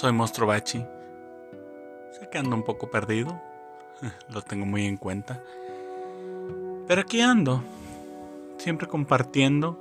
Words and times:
soy 0.00 0.12
Monstro 0.12 0.46
Bachi. 0.46 0.82
Sé 2.12 2.30
que 2.30 2.38
ando 2.38 2.56
un 2.56 2.62
poco 2.62 2.90
perdido, 2.90 3.38
lo 4.30 4.40
tengo 4.40 4.64
muy 4.64 4.86
en 4.86 4.96
cuenta. 4.96 5.42
Pero 6.88 7.02
aquí 7.02 7.20
ando, 7.20 7.62
siempre 8.56 8.86
compartiendo, 8.88 9.78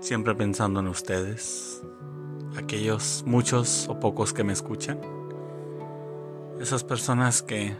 siempre 0.00 0.36
pensando 0.36 0.78
en 0.78 0.86
ustedes, 0.86 1.82
aquellos 2.56 3.24
muchos 3.26 3.88
o 3.88 3.98
pocos 3.98 4.32
que 4.32 4.44
me 4.44 4.52
escuchan, 4.52 5.00
esas 6.60 6.84
personas 6.84 7.42
que 7.42 7.74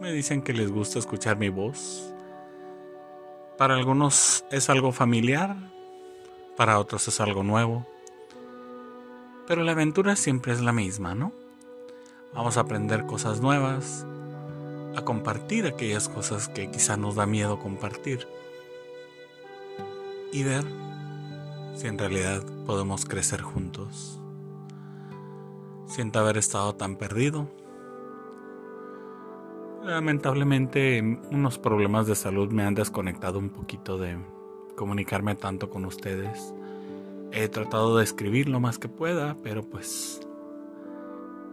me 0.00 0.10
dicen 0.10 0.42
que 0.42 0.52
les 0.52 0.72
gusta 0.72 0.98
escuchar 0.98 1.36
mi 1.36 1.50
voz. 1.50 2.12
Para 3.56 3.74
algunos 3.76 4.44
es 4.50 4.68
algo 4.70 4.90
familiar, 4.90 5.54
para 6.56 6.80
otros 6.80 7.06
es 7.06 7.20
algo 7.20 7.44
nuevo. 7.44 7.86
Pero 9.50 9.64
la 9.64 9.72
aventura 9.72 10.14
siempre 10.14 10.52
es 10.52 10.60
la 10.60 10.70
misma, 10.70 11.16
¿no? 11.16 11.32
Vamos 12.32 12.56
a 12.56 12.60
aprender 12.60 13.04
cosas 13.06 13.40
nuevas, 13.40 14.06
a 14.94 15.02
compartir 15.02 15.66
aquellas 15.66 16.08
cosas 16.08 16.48
que 16.48 16.70
quizá 16.70 16.96
nos 16.96 17.16
da 17.16 17.26
miedo 17.26 17.58
compartir 17.58 18.28
y 20.32 20.44
ver 20.44 20.62
si 21.74 21.88
en 21.88 21.98
realidad 21.98 22.44
podemos 22.64 23.04
crecer 23.04 23.42
juntos. 23.42 24.20
Siento 25.86 26.20
haber 26.20 26.36
estado 26.36 26.76
tan 26.76 26.94
perdido. 26.94 27.48
Lamentablemente 29.82 31.02
unos 31.32 31.58
problemas 31.58 32.06
de 32.06 32.14
salud 32.14 32.52
me 32.52 32.62
han 32.62 32.76
desconectado 32.76 33.40
un 33.40 33.50
poquito 33.50 33.98
de 33.98 34.16
comunicarme 34.76 35.34
tanto 35.34 35.70
con 35.70 35.86
ustedes. 35.86 36.54
He 37.32 37.48
tratado 37.48 37.98
de 37.98 38.04
escribir 38.04 38.48
lo 38.48 38.58
más 38.58 38.78
que 38.78 38.88
pueda, 38.88 39.36
pero 39.42 39.62
pues 39.62 40.20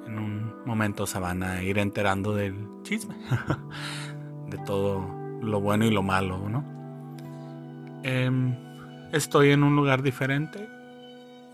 en 0.07 0.17
un 0.17 0.65
momento 0.65 1.05
se 1.05 1.19
van 1.19 1.43
a 1.43 1.61
ir 1.61 1.77
enterando 1.77 2.33
del 2.33 2.55
chisme, 2.81 3.15
de 4.49 4.57
todo 4.59 5.05
lo 5.41 5.61
bueno 5.61 5.85
y 5.85 5.91
lo 5.91 6.01
malo, 6.01 6.49
¿no? 6.49 6.63
Em, 8.03 8.55
estoy 9.11 9.51
en 9.51 9.63
un 9.63 9.75
lugar 9.75 10.01
diferente. 10.01 10.67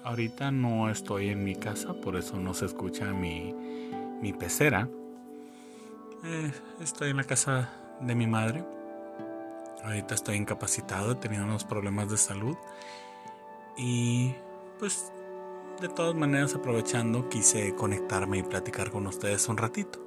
Ahorita 0.05 0.51
no 0.51 0.89
estoy 0.89 1.29
en 1.29 1.43
mi 1.43 1.55
casa, 1.55 1.93
por 1.93 2.15
eso 2.15 2.37
no 2.37 2.53
se 2.53 2.65
escucha 2.65 3.11
mi, 3.11 3.53
mi 4.21 4.31
pecera. 4.31 4.87
Eh, 6.23 6.51
estoy 6.81 7.09
en 7.09 7.17
la 7.17 7.23
casa 7.25 7.69
de 7.99 8.15
mi 8.15 8.27
madre. 8.27 8.63
Ahorita 9.83 10.15
estoy 10.15 10.37
incapacitado, 10.37 11.11
he 11.11 11.15
tenido 11.15 11.43
unos 11.43 11.65
problemas 11.65 12.09
de 12.09 12.17
salud 12.17 12.55
y 13.77 14.33
pues 14.79 15.11
de 15.81 15.89
todas 15.89 16.15
maneras 16.15 16.55
aprovechando 16.55 17.29
quise 17.29 17.73
conectarme 17.75 18.39
y 18.39 18.43
platicar 18.43 18.91
con 18.91 19.07
ustedes 19.07 19.47
un 19.49 19.57
ratito. 19.57 19.99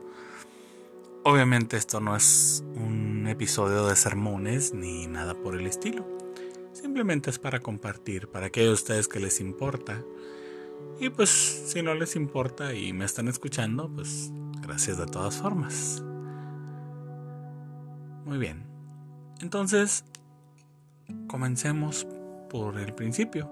Obviamente 1.24 1.76
esto 1.76 2.00
no 2.00 2.14
es 2.14 2.64
un 2.76 3.26
episodio 3.28 3.86
de 3.86 3.96
sermones 3.96 4.72
ni 4.72 5.06
nada 5.06 5.34
por 5.34 5.56
el 5.56 5.66
estilo. 5.66 6.06
Simplemente 6.72 7.30
es 7.30 7.38
para 7.38 7.60
compartir, 7.60 8.28
para 8.28 8.46
aquellos 8.46 8.68
de 8.68 8.74
ustedes 8.74 9.08
que 9.08 9.18
les 9.18 9.40
importa. 9.40 10.04
Y 11.00 11.10
pues 11.10 11.28
si 11.30 11.82
no 11.82 11.94
les 11.94 12.14
importa 12.14 12.74
y 12.74 12.92
me 12.92 13.04
están 13.04 13.28
escuchando, 13.28 13.90
pues 13.92 14.30
gracias 14.62 14.98
de 14.98 15.06
todas 15.06 15.36
formas. 15.36 16.02
Muy 18.24 18.38
bien. 18.38 18.64
Entonces, 19.40 20.04
comencemos 21.26 22.06
por 22.48 22.78
el 22.78 22.92
principio. 22.94 23.50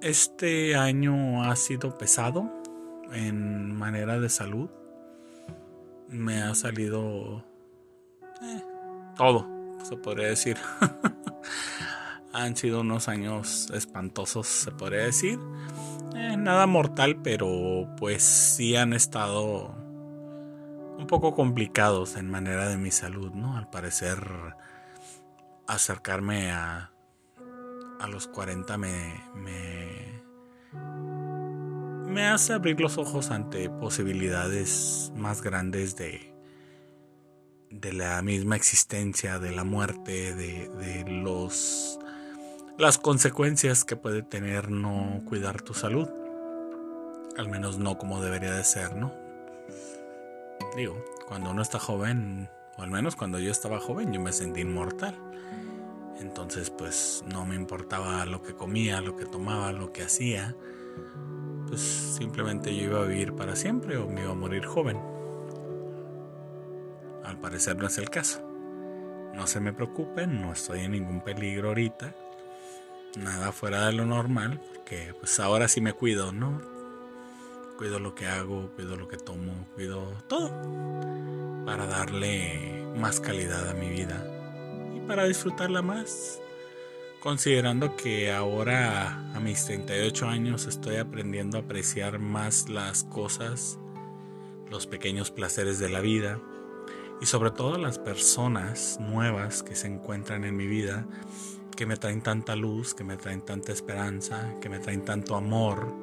Este 0.00 0.76
año 0.76 1.42
ha 1.42 1.56
sido 1.56 1.96
pesado 1.98 2.50
en 3.12 3.74
manera 3.74 4.20
de 4.20 4.28
salud. 4.28 4.70
Me 6.08 6.42
ha 6.42 6.54
salido 6.54 7.44
eh, 8.42 8.62
todo, 9.16 9.46
se 9.82 9.96
podría 9.96 10.28
decir. 10.28 10.56
Han 12.32 12.54
sido 12.54 12.82
unos 12.82 13.08
años 13.08 13.70
espantosos, 13.70 14.46
se 14.46 14.70
podría 14.70 15.04
decir. 15.04 15.38
Eh, 16.14 16.36
nada 16.36 16.66
mortal, 16.66 17.16
pero 17.22 17.88
pues 17.96 18.22
sí 18.22 18.76
han 18.76 18.92
estado 18.92 19.74
un 20.98 21.06
poco 21.06 21.34
complicados 21.34 22.16
en 22.16 22.30
manera 22.30 22.68
de 22.68 22.76
mi 22.76 22.90
salud, 22.90 23.32
¿no? 23.32 23.56
Al 23.56 23.70
parecer 23.70 24.18
acercarme 25.66 26.52
a 26.52 26.90
a 28.00 28.08
los 28.08 28.26
40 28.26 28.76
me, 28.78 29.24
me, 29.34 30.22
me 32.08 32.26
hace 32.26 32.52
abrir 32.52 32.80
los 32.80 32.98
ojos 32.98 33.30
ante 33.30 33.70
posibilidades 33.70 35.12
más 35.16 35.42
grandes 35.42 35.96
de, 35.96 36.34
de 37.70 37.92
la 37.92 38.20
misma 38.22 38.56
existencia, 38.56 39.38
de 39.38 39.52
la 39.52 39.64
muerte, 39.64 40.34
de, 40.34 40.68
de 40.68 41.04
los 41.10 41.98
las 42.78 42.98
consecuencias 42.98 43.84
que 43.84 43.96
puede 43.96 44.22
tener 44.22 44.70
no 44.70 45.22
cuidar 45.24 45.62
tu 45.62 45.72
salud. 45.72 46.08
Al 47.38 47.48
menos 47.48 47.78
no 47.78 47.96
como 47.96 48.20
debería 48.20 48.52
de 48.52 48.64
ser, 48.64 48.94
¿no? 48.96 49.12
Digo, 50.76 51.02
cuando 51.26 51.50
uno 51.50 51.62
está 51.62 51.78
joven, 51.78 52.50
o 52.76 52.82
al 52.82 52.90
menos 52.90 53.16
cuando 53.16 53.38
yo 53.38 53.50
estaba 53.50 53.80
joven, 53.80 54.12
yo 54.12 54.20
me 54.20 54.32
sentí 54.32 54.60
inmortal. 54.60 55.14
Entonces 56.20 56.70
pues 56.70 57.24
no 57.26 57.44
me 57.44 57.54
importaba 57.54 58.24
lo 58.24 58.42
que 58.42 58.54
comía, 58.54 59.00
lo 59.00 59.16
que 59.16 59.26
tomaba, 59.26 59.72
lo 59.72 59.92
que 59.92 60.02
hacía. 60.02 60.56
Pues 61.68 61.80
simplemente 61.80 62.74
yo 62.74 62.84
iba 62.84 63.00
a 63.00 63.06
vivir 63.06 63.34
para 63.34 63.56
siempre 63.56 63.96
o 63.96 64.08
me 64.08 64.22
iba 64.22 64.32
a 64.32 64.36
morir 64.36 64.64
joven. 64.64 64.98
Al 67.24 67.38
parecer 67.38 67.76
no 67.76 67.86
es 67.86 67.98
el 67.98 68.08
caso. 68.08 68.40
No 69.34 69.46
se 69.46 69.60
me 69.60 69.72
preocupen, 69.72 70.40
no 70.40 70.52
estoy 70.52 70.80
en 70.80 70.92
ningún 70.92 71.20
peligro 71.20 71.68
ahorita. 71.68 72.14
Nada 73.18 73.52
fuera 73.52 73.86
de 73.86 73.92
lo 73.92 74.06
normal, 74.06 74.60
porque 74.72 75.14
pues 75.18 75.38
ahora 75.40 75.68
sí 75.68 75.80
me 75.80 75.92
cuido, 75.92 76.32
¿no? 76.32 76.62
Cuido 77.76 77.98
lo 77.98 78.14
que 78.14 78.26
hago, 78.26 78.70
cuido 78.74 78.96
lo 78.96 79.08
que 79.08 79.18
tomo, 79.18 79.66
cuido 79.74 80.12
todo. 80.28 80.50
Para 81.66 81.86
darle 81.86 82.86
más 82.96 83.20
calidad 83.20 83.68
a 83.68 83.74
mi 83.74 83.88
vida 83.88 84.35
para 85.06 85.24
disfrutarla 85.24 85.82
más. 85.82 86.40
Considerando 87.20 87.96
que 87.96 88.32
ahora 88.32 89.32
a 89.34 89.40
mis 89.40 89.64
38 89.64 90.26
años 90.26 90.66
estoy 90.66 90.96
aprendiendo 90.96 91.58
a 91.58 91.62
apreciar 91.62 92.18
más 92.18 92.68
las 92.68 93.04
cosas, 93.04 93.78
los 94.70 94.86
pequeños 94.86 95.30
placeres 95.30 95.78
de 95.78 95.88
la 95.88 96.00
vida 96.00 96.40
y 97.20 97.26
sobre 97.26 97.50
todo 97.50 97.78
las 97.78 97.98
personas 97.98 98.98
nuevas 99.00 99.62
que 99.62 99.74
se 99.74 99.88
encuentran 99.88 100.44
en 100.44 100.56
mi 100.56 100.66
vida, 100.66 101.06
que 101.76 101.86
me 101.86 101.96
traen 101.96 102.22
tanta 102.22 102.54
luz, 102.54 102.94
que 102.94 103.04
me 103.04 103.16
traen 103.16 103.40
tanta 103.42 103.72
esperanza, 103.72 104.54
que 104.60 104.68
me 104.68 104.78
traen 104.78 105.04
tanto 105.04 105.36
amor 105.36 105.94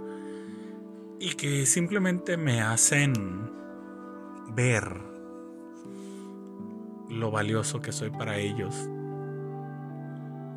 y 1.19 1.35
que 1.35 1.65
simplemente 1.65 2.35
me 2.37 2.61
hacen 2.61 3.13
ver 4.49 5.13
lo 7.09 7.31
valioso 7.31 7.79
que 7.79 7.91
soy 7.91 8.09
para 8.09 8.37
ellos, 8.37 8.89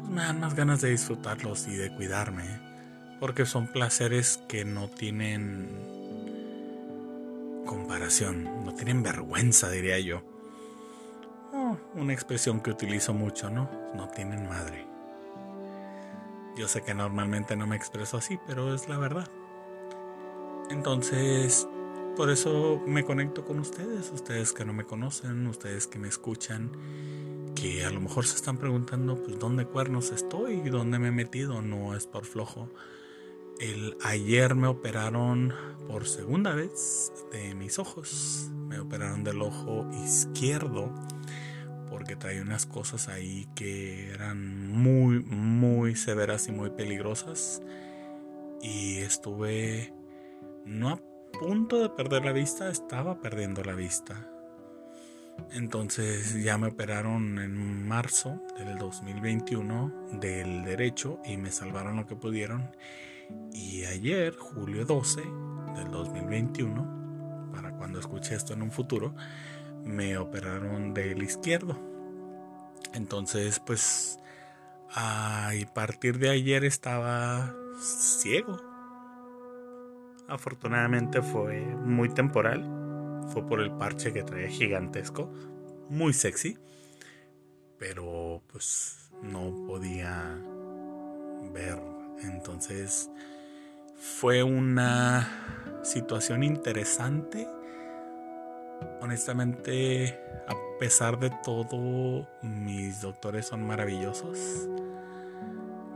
me 0.09 0.23
dan 0.23 0.41
más 0.41 0.55
ganas 0.55 0.81
de 0.81 0.91
disfrutarlos 0.91 1.67
y 1.69 1.77
de 1.77 1.95
cuidarme, 1.95 2.45
porque 3.21 3.47
son 3.47 3.67
placeres 3.69 4.41
que 4.49 4.65
no 4.65 4.89
tienen 4.89 5.69
comparación, 7.67 8.65
no 8.65 8.75
tienen 8.75 9.03
vergüenza, 9.03 9.71
diría 9.71 9.99
yo. 9.99 10.23
Una 11.95 12.13
expresión 12.13 12.61
que 12.61 12.71
utilizo 12.71 13.13
mucho, 13.15 13.51
¿no? 13.51 13.71
No 13.95 14.09
tienen 14.09 14.49
madre. 14.49 14.87
Yo 16.57 16.69
sé 16.69 16.83
que 16.83 16.95
normalmente 16.95 17.57
no 17.57 17.67
me 17.67 17.77
expreso 17.77 18.17
así, 18.17 18.39
pero 18.47 18.75
es 18.75 18.89
la 18.89 18.99
verdad. 18.99 19.29
Entonces, 20.71 21.69
por 22.17 22.31
eso 22.31 22.81
me 22.87 23.05
conecto 23.05 23.45
con 23.45 23.59
ustedes, 23.59 24.11
ustedes 24.11 24.53
que 24.53 24.65
no 24.65 24.73
me 24.73 24.85
conocen, 24.85 25.47
ustedes 25.47 25.87
que 25.87 25.99
me 25.99 26.09
escuchan, 26.09 26.71
que 27.57 27.85
a 27.85 27.91
lo 27.91 28.01
mejor 28.01 28.27
se 28.27 28.37
están 28.37 28.59
preguntando, 28.59 29.21
pues, 29.21 29.39
¿dónde 29.39 29.65
cuernos 29.65 30.13
estoy? 30.13 30.61
¿Dónde 30.69 30.99
me 31.01 31.09
he 31.09 31.13
metido? 31.13 31.63
No 31.63 31.97
es 31.97 32.07
por 32.07 32.25
flojo. 32.25 32.71
El, 33.59 33.97
ayer 34.05 34.55
me 34.55 34.69
operaron 34.69 35.53
por 35.89 36.07
segunda 36.07 36.55
vez 36.55 37.13
de 37.33 37.55
mis 37.55 37.79
ojos. 37.79 38.51
Me 38.69 38.79
operaron 38.79 39.25
del 39.25 39.41
ojo 39.41 39.89
izquierdo 40.05 40.93
porque 41.89 42.15
traía 42.15 42.43
unas 42.43 42.67
cosas 42.67 43.09
ahí 43.09 43.49
que 43.57 44.11
eran 44.11 44.71
muy, 44.71 45.21
muy 45.25 45.97
severas 45.97 46.49
y 46.49 46.53
muy 46.53 46.71
peligrosas. 46.71 47.63
Y 48.63 48.99
estuve 48.99 49.95
no 50.67 50.91
a 50.91 51.01
punto 51.39 51.81
de 51.81 51.89
perder 51.89 52.25
la 52.25 52.33
vista, 52.33 52.69
estaba 52.69 53.21
perdiendo 53.21 53.63
la 53.63 53.75
vista. 53.75 54.36
Entonces 55.53 56.43
ya 56.43 56.59
me 56.59 56.69
operaron 56.69 57.39
en 57.39 57.87
marzo 57.87 58.43
del 58.59 58.79
2021 58.79 60.09
del 60.21 60.65
derecho 60.65 61.21
y 61.25 61.37
me 61.37 61.51
salvaron 61.51 61.97
lo 61.97 62.07
que 62.07 62.17
pudieron. 62.17 62.71
Y 63.53 63.85
ayer, 63.85 64.37
julio 64.37 64.85
12 64.85 65.23
del 65.77 65.91
2021, 65.91 67.51
para 67.53 67.73
cuando 67.73 67.99
escuche 67.99 68.35
esto 68.35 68.53
en 68.53 68.63
un 68.63 68.71
futuro, 68.71 69.15
me 69.85 70.19
operaron 70.19 70.95
del 70.95 71.23
izquierdo. 71.23 71.79
Entonces, 72.93 73.61
pues, 73.61 74.19
a 74.95 75.51
partir 75.75 76.19
de 76.19 76.31
ayer 76.31 76.65
estaba 76.65 77.55
ciego. 77.81 78.61
Afortunadamente 80.29 81.23
fue 81.23 81.61
muy 81.61 82.09
temporal. 82.09 82.86
Fue 83.29 83.47
por 83.47 83.61
el 83.61 83.73
parche 83.73 84.13
que 84.13 84.23
traía 84.23 84.49
gigantesco. 84.49 85.33
Muy 85.89 86.13
sexy. 86.13 86.59
Pero 87.79 88.43
pues 88.53 89.11
no 89.23 89.65
podía 89.67 90.39
ver. 91.53 91.79
Entonces 92.23 93.11
fue 93.97 94.43
una 94.43 95.81
situación 95.83 96.43
interesante. 96.43 97.49
Honestamente, 99.01 100.19
a 100.49 100.79
pesar 100.79 101.19
de 101.19 101.31
todo, 101.45 102.29
mis 102.43 103.01
doctores 103.01 103.47
son 103.47 103.67
maravillosos. 103.67 104.69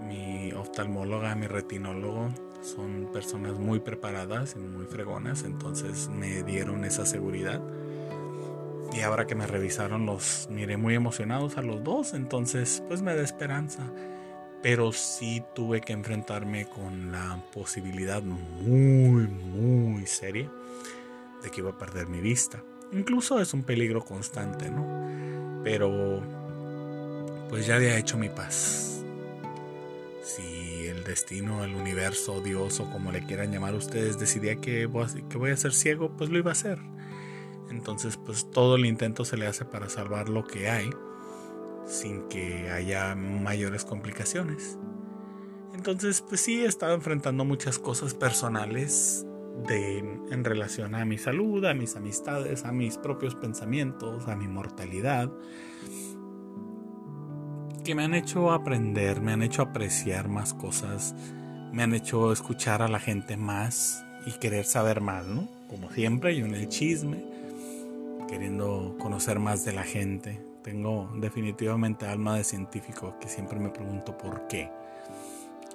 Mi 0.06 0.52
oftalmóloga, 0.52 1.34
mi 1.34 1.46
retinólogo 1.46 2.30
son 2.62 3.08
personas 3.12 3.54
muy 3.54 3.80
preparadas 3.80 4.54
y 4.56 4.58
muy 4.58 4.86
fregonas, 4.86 5.44
entonces 5.44 6.08
me 6.08 6.42
dieron 6.42 6.84
esa 6.84 7.06
seguridad. 7.06 7.60
Y 8.92 9.00
ahora 9.00 9.26
que 9.26 9.34
me 9.34 9.46
revisaron 9.46 10.04
los 10.04 10.48
miré 10.50 10.76
muy 10.76 10.94
emocionados 10.94 11.56
a 11.56 11.62
los 11.62 11.82
dos, 11.84 12.12
entonces 12.12 12.82
pues 12.88 13.02
me 13.02 13.14
da 13.14 13.22
esperanza. 13.22 13.84
Pero 14.62 14.92
sí 14.92 15.42
tuve 15.54 15.80
que 15.80 15.94
enfrentarme 15.94 16.66
con 16.66 17.12
la 17.12 17.42
posibilidad 17.52 18.22
muy, 18.22 19.26
muy 19.26 20.06
seria 20.06 20.50
de 21.42 21.50
que 21.50 21.60
iba 21.60 21.70
a 21.70 21.78
perder 21.78 22.08
mi 22.08 22.20
vista. 22.20 22.62
Incluso 22.92 23.40
es 23.40 23.54
un 23.54 23.62
peligro 23.62 24.04
constante, 24.04 24.70
¿no? 24.70 24.84
Pero 25.64 26.20
pues 27.48 27.66
ya 27.66 27.76
había 27.76 27.96
hecho 27.96 28.18
mi 28.18 28.28
paz. 28.28 29.02
El 30.86 31.04
destino, 31.04 31.64
el 31.64 31.74
universo, 31.74 32.40
Dios 32.40 32.80
o 32.80 32.90
como 32.90 33.12
le 33.12 33.24
quieran 33.24 33.52
llamar 33.52 33.74
ustedes 33.74 34.18
decidía 34.18 34.56
que 34.56 34.86
voy 34.86 35.50
a 35.50 35.56
ser 35.56 35.72
ciego, 35.72 36.16
pues 36.16 36.30
lo 36.30 36.38
iba 36.38 36.50
a 36.50 36.52
hacer. 36.52 36.78
Entonces 37.70 38.16
pues 38.16 38.50
todo 38.50 38.76
el 38.76 38.86
intento 38.86 39.24
se 39.24 39.36
le 39.36 39.46
hace 39.46 39.64
para 39.64 39.88
salvar 39.88 40.28
lo 40.28 40.44
que 40.44 40.68
hay 40.68 40.90
sin 41.86 42.28
que 42.28 42.70
haya 42.70 43.14
mayores 43.14 43.84
complicaciones. 43.84 44.78
Entonces 45.74 46.20
pues 46.20 46.40
sí 46.40 46.62
he 46.62 46.66
estado 46.66 46.94
enfrentando 46.94 47.44
muchas 47.44 47.78
cosas 47.78 48.14
personales 48.14 49.24
de, 49.66 49.98
en 49.98 50.44
relación 50.44 50.94
a 50.94 51.04
mi 51.04 51.18
salud, 51.18 51.64
a 51.64 51.74
mis 51.74 51.96
amistades, 51.96 52.64
a 52.64 52.72
mis 52.72 52.98
propios 52.98 53.34
pensamientos, 53.34 54.28
a 54.28 54.36
mi 54.36 54.48
mortalidad, 54.48 55.30
que 57.80 57.94
me 57.94 58.04
han 58.04 58.14
hecho 58.14 58.52
aprender, 58.52 59.20
me 59.20 59.32
han 59.32 59.42
hecho 59.42 59.62
apreciar 59.62 60.28
más 60.28 60.54
cosas, 60.54 61.14
me 61.72 61.82
han 61.82 61.94
hecho 61.94 62.32
escuchar 62.32 62.82
a 62.82 62.88
la 62.88 63.00
gente 63.00 63.36
más 63.36 64.04
y 64.26 64.32
querer 64.32 64.64
saber 64.64 65.00
más, 65.00 65.26
¿no? 65.26 65.48
Como 65.68 65.90
siempre, 65.90 66.36
yo 66.36 66.46
en 66.46 66.54
el 66.54 66.68
chisme, 66.68 67.24
queriendo 68.28 68.96
conocer 68.98 69.38
más 69.38 69.64
de 69.64 69.72
la 69.72 69.84
gente. 69.84 70.40
Tengo 70.62 71.10
definitivamente 71.16 72.06
alma 72.06 72.36
de 72.36 72.44
científico 72.44 73.16
que 73.20 73.28
siempre 73.28 73.58
me 73.58 73.70
pregunto 73.70 74.16
por 74.18 74.46
qué 74.46 74.70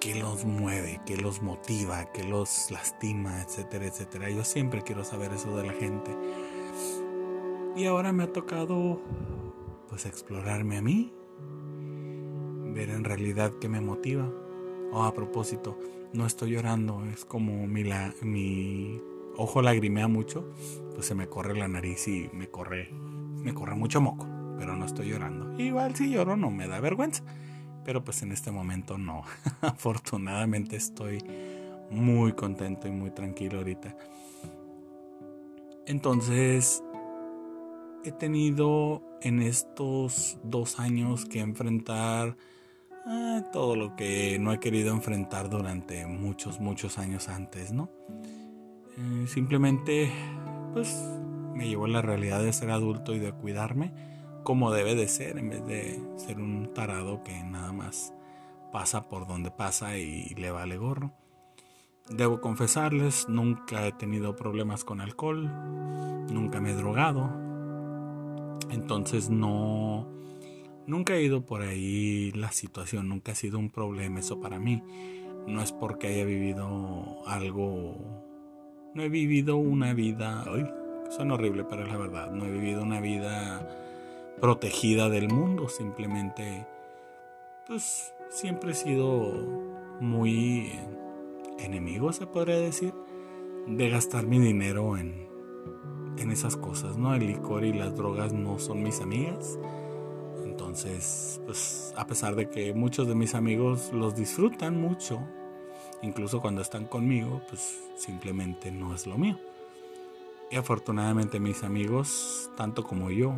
qué 0.06 0.13
los 0.13 0.46
mueve, 0.46 1.02
qué 1.07 1.18
los 1.18 1.42
motiva, 1.42 2.06
qué 2.13 2.24
los 2.24 2.69
lastima, 2.69 3.42
etcétera, 3.42 3.88
etcétera. 3.88 4.30
Yo 4.30 4.44
siempre 4.44 4.84
quiero 4.84 5.04
saber 5.04 5.34
eso 5.34 5.57
de 5.57 5.66
la 5.66 5.74
gente. 5.74 6.16
Y 7.75 7.86
ahora 7.88 8.13
me 8.13 8.24
ha 8.24 8.31
tocado 8.31 9.02
pues 9.90 10.06
explorarme 10.06 10.78
a 10.78 10.84
mí, 10.84 11.12
ver 12.75 12.92
en 12.92 13.04
realidad 13.04 13.54
qué 13.60 13.68
me 13.68 13.81
motiva. 13.81 14.30
Oh, 14.92 15.04
a 15.04 15.13
propósito, 15.16 15.80
no 16.13 16.27
estoy 16.27 16.51
llorando, 16.51 17.04
es 17.12 17.25
como 17.25 17.66
mi, 17.66 17.83
la, 17.83 18.13
mi 18.22 19.01
ojo 19.36 19.63
lagrimea 19.63 20.07
mucho, 20.07 20.54
pues 20.94 21.07
se 21.07 21.16
me 21.16 21.27
corre 21.27 21.57
la 21.57 21.68
nariz 21.68 22.07
y 22.07 22.30
me 22.31 22.48
corre, 22.48 22.92
me 22.92 23.56
corre 23.56 23.75
mucho 23.75 24.00
moco, 24.00 24.27
pero 24.60 24.75
no 24.75 24.86
estoy 24.86 25.10
llorando. 25.10 25.60
Igual 25.60 25.95
si 25.95 26.12
lloro 26.12 26.38
no 26.38 26.51
me 26.51 26.68
da 26.68 26.80
vergüenza 26.80 27.24
pero 27.86 28.04
pues 28.04 28.24
en 28.24 28.31
este 28.33 28.51
momento 28.51 28.98
no. 28.98 29.21
Afortunadamente 29.62 30.75
estoy 30.75 31.19
muy 31.89 32.33
contento 32.33 32.88
y 32.88 32.92
muy 32.92 33.12
tranquilo 33.12 33.60
ahorita. 33.60 33.95
Entonces, 35.86 36.83
he 38.04 38.12
tenido 38.12 39.04
en 39.21 39.39
estos 39.42 40.39
dos 40.44 40.80
años 40.80 41.25
que 41.25 41.39
enfrentar 41.39 42.36
eh, 43.07 43.44
todo 43.52 43.75
lo 43.75 43.96
que 43.96 44.38
no 44.40 44.54
he 44.54 44.60
querido 44.60 44.92
enfrentar 44.94 45.50
durante 45.50 46.06
muchos, 46.06 46.60
muchos 46.60 46.98
años 46.98 47.30
antes, 47.30 47.72
¿no? 47.72 47.90
Eh, 48.98 49.25
simplemente, 49.28 50.12
pues, 50.74 50.96
me 51.54 51.68
llevó 51.68 51.88
la 51.88 52.02
realidad 52.02 52.44
de 52.44 52.54
ser 52.54 52.72
adulto 52.72 53.13
y 53.13 53.19
de 53.19 53.31
cuidarme 53.31 53.94
como 54.46 54.72
debe 54.72 54.96
de 54.96 55.07
ser, 55.07 55.38
en 55.40 55.50
vez 55.50 55.66
de 55.66 56.00
ser 56.18 56.40
un 56.40 56.72
tarado 56.74 57.24
que 57.24 57.44
nada 57.44 57.74
más 57.74 58.13
pasa 58.72 59.10
por 59.10 59.28
donde 59.28 59.50
pasa 59.50 59.98
y 59.98 60.30
le 60.36 60.52
vale 60.52 60.78
gorro. 60.78 61.13
Debo 62.10 62.40
confesarles, 62.40 63.28
nunca 63.28 63.88
he 63.88 63.92
tenido 63.92 64.36
problemas 64.36 64.84
con 64.84 65.02
alcohol, 65.02 65.52
nunca 66.31 66.62
me 66.62 66.72
he 66.72 66.75
drogado, 66.75 67.31
entonces 68.69 69.31
no, 69.31 70.07
nunca 70.88 71.16
he 71.16 71.24
ido 71.24 71.46
por 71.46 71.62
ahí 71.62 72.32
la 72.34 72.52
situación, 72.52 73.10
nunca 73.10 73.32
ha 73.32 73.36
sido 73.36 73.60
un 73.60 73.70
problema 73.70 74.20
eso 74.20 74.40
para 74.40 74.60
mí. 74.60 74.84
No 75.48 75.62
es 75.62 75.72
porque 75.72 76.08
haya 76.08 76.26
vivido 76.26 77.28
algo, 77.28 77.96
no 78.94 79.04
he 79.04 79.10
vivido 79.10 79.58
una 79.58 79.94
vida, 79.94 80.44
ay, 80.48 80.66
suena 81.10 81.36
horrible, 81.36 81.64
pero 81.64 81.84
es 81.84 81.90
la 81.90 81.98
verdad, 81.98 82.32
no 82.32 82.46
he 82.46 82.52
vivido 82.52 82.82
una 82.82 83.00
vida 83.00 83.68
protegida 84.42 85.10
del 85.10 85.30
mundo, 85.30 85.70
simplemente 85.70 86.66
pues 87.68 88.14
siempre 88.30 88.71
he 88.71 88.76
sido 88.76 89.33
muy 90.02 90.71
enemigo, 91.59 92.12
se 92.12 92.28
podría 92.28 92.57
decir, 92.57 92.94
de 93.68 93.90
gastar 93.90 94.26
mi 94.28 94.40
dinero 94.40 94.98
en, 94.98 95.28
en 96.18 96.31
esas 96.31 96.57
cosas, 96.57 96.98
¿no? 96.98 97.16
El 97.16 97.28
licor 97.28 97.64
y 97.64 97.74
las 97.74 97.95
drogas 97.95 98.33
no 98.33 98.59
son 98.59 98.83
mis 98.83 99.02
amigas. 99.02 99.59
Entonces, 100.76 101.40
pues 101.46 101.94
a 101.96 102.06
pesar 102.06 102.36
de 102.36 102.50
que 102.50 102.74
muchos 102.74 103.08
de 103.08 103.16
mis 103.16 103.34
amigos 103.34 103.94
los 103.94 104.14
disfrutan 104.14 104.78
mucho, 104.82 105.22
incluso 106.02 106.42
cuando 106.42 106.62
están 106.62 106.84
conmigo, 106.84 107.42
pues 107.48 107.80
simplemente 107.96 108.72
no 108.72 108.94
es 108.94 109.08
lo 109.08 109.18
mío. 109.18 109.40
Y 110.52 110.58
afortunadamente 110.58 111.40
mis 111.40 111.64
amigos, 111.64 112.52
tanto 112.58 112.84
como 112.84 113.10
yo, 113.10 113.36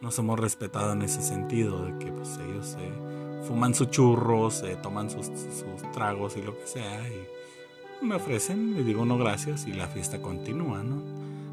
nos 0.00 0.18
hemos 0.18 0.40
respetado 0.40 0.94
en 0.94 1.02
ese 1.02 1.20
sentido, 1.20 1.84
de 1.84 1.98
que 1.98 2.10
pues, 2.10 2.38
ellos 2.38 2.68
se 2.68 3.46
fuman 3.46 3.74
sus 3.74 3.90
churros, 3.90 4.54
se 4.54 4.76
toman 4.76 5.10
sus, 5.10 5.30
tragos 5.92 6.38
y 6.38 6.42
lo 6.42 6.56
que 6.56 6.66
sea, 6.66 7.06
y 7.06 8.02
me 8.02 8.14
ofrecen, 8.14 8.76
les 8.76 8.86
digo 8.86 9.04
no 9.04 9.18
gracias 9.18 9.66
y 9.66 9.74
la 9.74 9.88
fiesta 9.88 10.22
continúa, 10.22 10.82
¿no? 10.82 11.02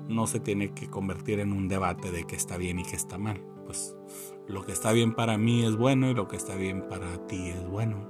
No 0.08 0.28
se 0.28 0.40
tiene 0.40 0.72
que 0.72 0.90
convertir 0.90 1.42
en 1.42 1.52
un 1.52 1.68
debate 1.68 2.10
de 2.10 2.24
qué 2.24 2.38
está 2.38 2.56
bien 2.56 2.80
y 2.80 2.86
qué 2.86 2.96
está 2.96 3.18
mal. 3.18 3.42
Pues 3.66 3.94
lo 4.48 4.66
que 4.66 4.72
está 4.72 4.92
bien 4.92 5.14
para 5.14 5.38
mí 5.38 5.66
es 5.66 5.76
bueno 5.76 6.10
y 6.10 6.14
lo 6.14 6.28
que 6.28 6.38
está 6.38 6.56
bien 6.56 6.88
para 6.88 7.28
ti 7.28 7.50
es 7.50 7.68
bueno. 7.68 8.08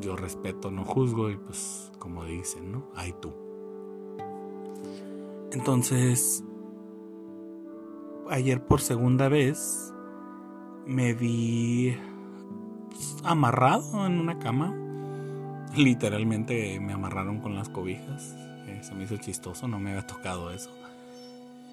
Yo 0.00 0.16
respeto, 0.16 0.70
no 0.70 0.84
juzgo 0.84 1.30
y 1.30 1.36
pues 1.36 1.92
como 1.98 2.24
dicen, 2.24 2.72
¿no? 2.72 2.88
Hay 2.94 3.14
tú. 3.20 3.32
Entonces, 5.52 6.44
ayer 8.28 8.64
por 8.64 8.80
segunda 8.80 9.28
vez 9.28 9.92
me 10.86 11.14
vi 11.14 11.96
amarrado 13.22 14.06
en 14.06 14.18
una 14.18 14.38
cama. 14.40 14.74
Literalmente 15.76 16.78
me 16.80 16.92
amarraron 16.92 17.40
con 17.40 17.54
las 17.54 17.68
cobijas. 17.68 18.34
Eh, 18.66 18.80
se 18.82 18.94
me 18.94 19.04
hizo 19.04 19.16
chistoso, 19.16 19.68
no 19.68 19.78
me 19.78 19.90
había 19.90 20.06
tocado 20.06 20.50
eso. 20.50 20.70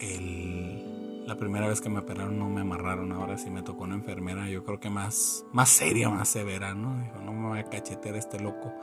La 0.01 1.35
primera 1.37 1.67
vez 1.67 1.81
que 1.81 1.89
me 1.89 1.99
operaron 1.99 2.37
no 2.39 2.49
me 2.49 2.61
amarraron, 2.61 3.11
ahora 3.11 3.37
sí 3.37 3.49
me 3.49 3.61
tocó 3.61 3.83
una 3.83 3.95
enfermera, 3.95 4.49
yo 4.49 4.63
creo 4.63 4.79
que 4.79 4.89
más, 4.89 5.45
más 5.53 5.69
seria, 5.69 6.09
más 6.09 6.29
severa, 6.29 6.73
¿no? 6.73 7.01
Dijo, 7.01 7.19
no 7.23 7.33
me 7.33 7.49
voy 7.49 7.59
a 7.59 7.63
cachetear 7.65 8.15
este 8.15 8.39
loco. 8.39 8.73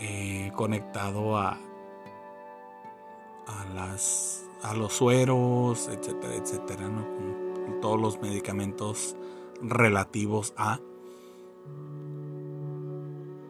Eh, 0.00 0.50
conectado 0.56 1.36
a, 1.36 1.52
a 3.46 3.64
las 3.74 4.44
a 4.62 4.74
los 4.74 4.92
sueros, 4.94 5.88
etcétera, 5.88 6.34
etcétera, 6.34 6.88
¿no? 6.88 7.04
Con 7.64 7.80
todos 7.80 8.00
los 8.00 8.20
medicamentos 8.20 9.16
relativos 9.60 10.54
a. 10.56 10.80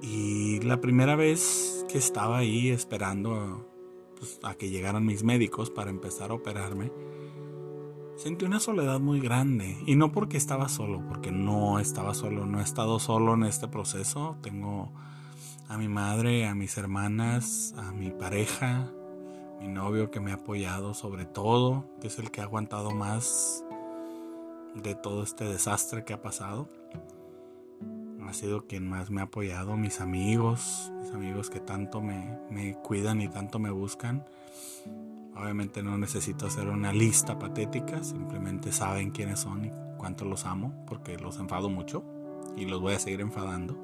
Y 0.01 0.61
la 0.61 0.81
primera 0.81 1.17
vez 1.17 1.87
que 1.89 1.99
estaba 1.99 2.39
ahí 2.39 2.71
esperando 2.71 3.67
pues, 4.23 4.39
a 4.45 4.55
que 4.55 4.71
llegaran 4.71 5.05
mis 5.05 5.25
médicos 5.25 5.69
para 5.69 5.91
empezar 5.91 6.31
a 6.31 6.35
operarme, 6.35 6.93
sentí 8.15 8.45
una 8.45 8.61
soledad 8.61 9.01
muy 9.01 9.19
grande. 9.19 9.77
Y 9.85 9.97
no 9.97 10.13
porque 10.13 10.37
estaba 10.37 10.69
solo, 10.69 11.03
porque 11.09 11.33
no 11.33 11.81
estaba 11.81 12.15
solo, 12.15 12.47
no 12.47 12.61
he 12.61 12.63
estado 12.63 13.01
solo 13.01 13.35
en 13.35 13.43
este 13.43 13.67
proceso. 13.67 14.37
Tengo 14.41 14.93
a 15.69 15.77
mi 15.77 15.89
madre, 15.89 16.47
a 16.47 16.55
mis 16.55 16.79
hermanas, 16.79 17.75
a 17.77 17.91
mi 17.91 18.13
pareja, 18.13 18.93
mi 19.61 19.67
novio 19.67 20.13
que 20.13 20.21
me 20.21 20.31
ha 20.31 20.35
apoyado 20.35 20.95
sobre 20.95 21.25
todo, 21.25 21.85
que 22.01 22.07
es 22.07 22.21
el 22.21 22.31
que 22.31 22.43
ha 22.43 22.45
aguantado 22.45 22.93
más 22.93 23.65
de 24.77 24.95
todo 24.95 25.25
este 25.25 25.47
desastre 25.47 26.05
que 26.05 26.13
ha 26.13 26.23
pasado. 26.23 26.69
Ha 28.29 28.35
sido 28.35 28.67
quien 28.67 28.89
más 28.89 29.11
me 29.11 29.21
ha 29.21 29.25
apoyado, 29.25 29.77
mis 29.77 30.01
amigos, 30.01 30.93
mis 31.01 31.11
amigos 31.13 31.51
que 31.51 31.61
tanto 31.61 32.01
me, 32.01 32.39
me 32.51 32.75
cuidan 32.75 33.21
y 33.21 33.29
tanto 33.29 33.59
me 33.59 33.71
buscan. 33.71 34.25
Obviamente 35.35 35.83
no 35.83 35.99
necesito 35.99 36.47
hacer 36.47 36.69
una 36.69 36.93
lista 36.93 37.39
patética, 37.39 38.03
simplemente 38.03 38.73
saben 38.73 39.11
quiénes 39.11 39.41
son 39.41 39.65
y 39.67 39.73
cuánto 39.99 40.25
los 40.25 40.47
amo, 40.47 40.85
porque 40.87 41.19
los 41.19 41.39
enfado 41.39 41.69
mucho 41.69 42.05
y 42.57 42.67
los 42.67 42.81
voy 42.81 42.95
a 42.95 42.99
seguir 42.99 43.21
enfadando 43.21 43.77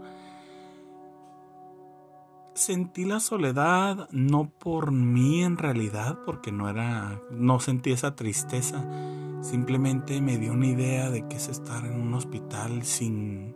sentí 2.59 3.05
la 3.05 3.21
soledad 3.21 4.09
no 4.11 4.51
por 4.51 4.91
mí 4.91 5.43
en 5.43 5.57
realidad, 5.57 6.19
porque 6.27 6.53
no 6.53 6.69
era, 6.69 7.21
no 7.31 7.61
sentí 7.61 7.93
esa 7.93 8.15
tristeza. 8.15 8.85
Simplemente 9.41 10.21
me 10.21 10.39
dio 10.39 10.53
una 10.53 10.67
idea 10.67 11.11
de 11.11 11.27
que 11.29 11.37
es 11.37 11.49
estar 11.49 11.87
en 11.87 12.01
un 12.01 12.13
hospital 12.15 12.83
sin, 12.83 13.55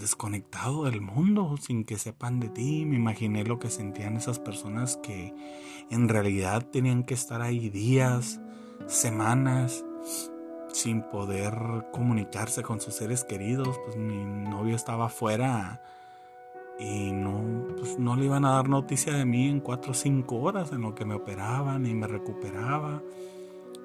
desconectado 0.00 0.84
del 0.84 1.00
mundo, 1.00 1.56
sin 1.60 1.84
que 1.84 1.98
sepan 1.98 2.40
de 2.40 2.48
ti. 2.48 2.84
Me 2.86 2.96
imaginé 2.96 3.44
lo 3.44 3.58
que 3.58 3.70
sentían 3.70 4.16
esas 4.16 4.38
personas 4.38 4.96
que 4.96 5.34
en 5.90 6.08
realidad 6.08 6.66
tenían 6.66 7.04
que 7.04 7.14
estar 7.14 7.42
ahí 7.42 7.70
días, 7.70 8.40
semanas, 8.86 9.84
sin 10.72 11.02
poder 11.02 11.54
comunicarse 11.92 12.62
con 12.62 12.80
sus 12.80 12.94
seres 12.94 13.24
queridos. 13.24 13.78
Pues 13.84 13.96
mi 13.96 14.24
novio 14.24 14.76
estaba 14.76 15.06
afuera 15.06 15.82
y 16.78 17.12
no, 17.12 17.66
pues 17.76 17.98
no 17.98 18.16
le 18.16 18.24
iban 18.24 18.44
a 18.44 18.52
dar 18.52 18.68
noticia 18.68 19.12
de 19.12 19.24
mí 19.26 19.48
en 19.48 19.60
cuatro 19.60 19.92
o 19.92 19.94
cinco 19.94 20.36
horas 20.36 20.72
en 20.72 20.80
lo 20.80 20.94
que 20.94 21.04
me 21.04 21.14
operaban 21.14 21.86
y 21.86 21.94
me 21.94 22.06
recuperaba. 22.06 23.02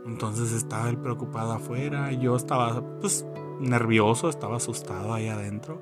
Entonces 0.05 0.51
estaba 0.51 0.89
él 0.89 0.97
preocupado 0.97 1.51
afuera, 1.51 2.11
yo 2.11 2.35
estaba 2.35 2.81
pues 3.01 3.25
nervioso, 3.59 4.29
estaba 4.29 4.57
asustado 4.57 5.13
ahí 5.13 5.27
adentro. 5.27 5.81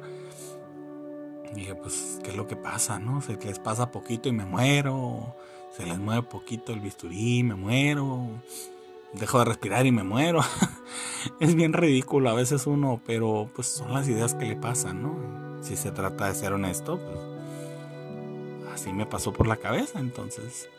Y 1.54 1.60
dije, 1.60 1.76
pues, 1.76 2.20
¿qué 2.24 2.32
es 2.32 2.36
lo 2.36 2.48
que 2.48 2.56
pasa, 2.56 3.00
no? 3.00 3.22
Se 3.22 3.38
les 3.38 3.60
pasa 3.60 3.92
poquito 3.92 4.30
y 4.30 4.32
me 4.32 4.46
muero, 4.46 5.36
se 5.76 5.86
les 5.86 6.00
mueve 6.00 6.24
poquito 6.24 6.74
el 6.74 6.80
bisturí 6.80 7.40
y 7.40 7.44
me 7.44 7.56
muero, 7.56 8.28
dejo 9.14 9.40
de 9.40 9.46
respirar 9.46 9.86
y 9.86 9.92
me 9.92 10.04
muero. 10.04 10.42
es 11.40 11.56
bien 11.56 11.74
ridículo 11.74 12.30
a 12.30 12.34
veces 12.34 12.68
uno, 12.68 13.02
pero 13.06 13.50
pues 13.56 13.68
son 13.68 13.94
las 13.94 14.08
ideas 14.08 14.34
que 14.36 14.46
le 14.46 14.56
pasan, 14.56 15.04
¿no? 15.04 15.44
si 15.64 15.78
se 15.78 15.92
trata 15.92 16.28
de 16.28 16.36
ser 16.36 16.54
honesto, 16.54 17.00
pues 17.00 18.74
así 18.74 18.92
me 18.92 19.06
pasó 19.06 19.32
por 19.32 19.48
la 19.48 19.58
cabeza. 19.58 20.00
Entonces, 20.00 20.70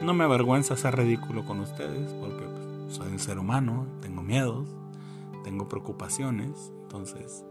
no 0.00 0.14
me 0.14 0.24
avergüenza 0.24 0.76
ser 0.76 0.96
ridículo 0.96 1.44
con 1.46 1.60
ustedes, 1.60 2.12
porque 2.14 2.44
pues, 2.44 2.96
soy 2.96 3.08
un 3.12 3.18
ser 3.18 3.38
humano, 3.38 3.86
tengo 4.00 4.22
miedos, 4.22 4.68
tengo 5.44 5.68
preocupaciones. 5.68 6.72
Entonces, 6.82 7.44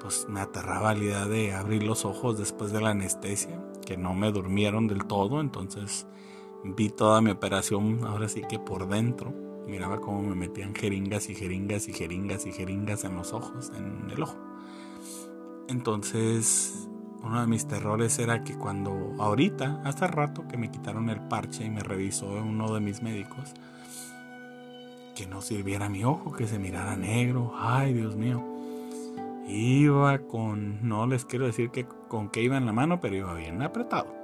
pues 0.00 0.26
me 0.28 0.40
aterraba 0.40 0.94
la 0.94 1.04
idea 1.04 1.26
de 1.26 1.52
abrir 1.52 1.82
los 1.82 2.04
ojos 2.04 2.38
después 2.38 2.72
de 2.72 2.80
la 2.80 2.90
anestesia, 2.90 3.62
que 3.84 3.96
no 3.96 4.14
me 4.14 4.32
durmieron 4.32 4.86
del 4.86 5.04
todo. 5.04 5.40
Entonces, 5.40 6.06
vi 6.64 6.90
toda 6.90 7.20
mi 7.20 7.30
operación, 7.30 8.04
ahora 8.04 8.28
sí 8.28 8.42
que 8.48 8.58
por 8.58 8.88
dentro. 8.88 9.32
Miraba 9.66 10.00
cómo 10.00 10.22
me 10.22 10.34
metían 10.34 10.74
jeringas 10.74 11.28
y 11.28 11.34
jeringas 11.34 11.88
y 11.88 11.92
jeringas 11.92 12.46
y 12.46 12.52
jeringas 12.52 13.04
en 13.04 13.16
los 13.16 13.32
ojos, 13.32 13.70
en 13.76 14.10
el 14.10 14.22
ojo. 14.22 14.38
Entonces, 15.68 16.88
uno 17.22 17.40
de 17.40 17.46
mis 17.46 17.66
terrores 17.66 18.18
era 18.18 18.44
que 18.44 18.56
cuando 18.56 19.14
ahorita, 19.18 19.82
hace 19.84 20.06
rato 20.06 20.48
que 20.48 20.56
me 20.56 20.70
quitaron 20.70 21.10
el 21.10 21.20
parche 21.28 21.64
y 21.64 21.70
me 21.70 21.82
revisó 21.82 22.26
uno 22.28 22.72
de 22.72 22.80
mis 22.80 23.02
médicos, 23.02 23.52
que 25.14 25.26
no 25.26 25.42
sirviera 25.42 25.88
mi 25.90 26.04
ojo, 26.04 26.32
que 26.32 26.46
se 26.46 26.58
mirara 26.58 26.96
negro, 26.96 27.52
ay 27.58 27.92
Dios 27.92 28.16
mío. 28.16 28.47
Iba 29.48 30.18
con, 30.18 30.86
no 30.86 31.06
les 31.06 31.24
quiero 31.24 31.46
decir 31.46 31.70
que 31.70 31.86
con 32.08 32.28
qué 32.28 32.42
iba 32.42 32.56
en 32.56 32.66
la 32.66 32.72
mano, 32.72 33.00
pero 33.00 33.16
iba 33.16 33.34
bien 33.34 33.62
apretado. 33.62 34.14